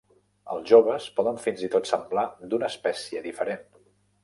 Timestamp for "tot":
1.77-1.91